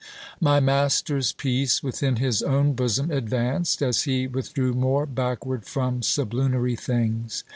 [0.39, 6.75] My master's peace within his own bosom advanced, as he withdrew more backward from sublunary
[6.75, 7.43] things.